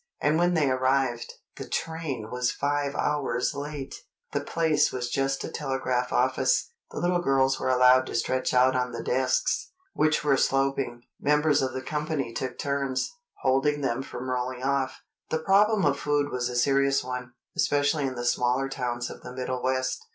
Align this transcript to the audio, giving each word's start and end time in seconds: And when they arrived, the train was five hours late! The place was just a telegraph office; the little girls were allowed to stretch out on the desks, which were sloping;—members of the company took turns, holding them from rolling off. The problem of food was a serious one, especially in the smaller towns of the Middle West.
And 0.19 0.39
when 0.39 0.55
they 0.55 0.67
arrived, 0.67 1.31
the 1.57 1.67
train 1.69 2.31
was 2.31 2.51
five 2.51 2.95
hours 2.95 3.53
late! 3.53 3.93
The 4.31 4.41
place 4.41 4.91
was 4.91 5.11
just 5.11 5.43
a 5.43 5.51
telegraph 5.51 6.11
office; 6.11 6.71
the 6.89 6.97
little 6.97 7.21
girls 7.21 7.59
were 7.59 7.69
allowed 7.69 8.07
to 8.07 8.15
stretch 8.15 8.51
out 8.51 8.75
on 8.75 8.93
the 8.93 9.03
desks, 9.03 9.69
which 9.93 10.23
were 10.23 10.37
sloping;—members 10.37 11.61
of 11.61 11.73
the 11.73 11.83
company 11.83 12.33
took 12.33 12.57
turns, 12.57 13.11
holding 13.43 13.81
them 13.81 14.01
from 14.01 14.27
rolling 14.27 14.63
off. 14.63 15.03
The 15.29 15.37
problem 15.37 15.85
of 15.85 15.99
food 15.99 16.31
was 16.31 16.49
a 16.49 16.55
serious 16.55 17.03
one, 17.03 17.33
especially 17.55 18.07
in 18.07 18.15
the 18.15 18.25
smaller 18.25 18.69
towns 18.69 19.11
of 19.11 19.21
the 19.21 19.31
Middle 19.31 19.61
West. 19.61 20.03